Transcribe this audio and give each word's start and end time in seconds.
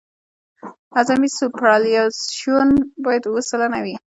اعظمي 0.99 1.29
سوپرایلیویشن 1.39 2.67
باید 3.05 3.23
اوه 3.29 3.41
سلنه 3.49 3.79
وي 3.85 3.95